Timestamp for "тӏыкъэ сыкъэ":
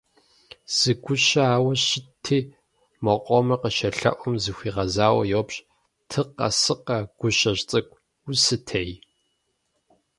6.09-6.97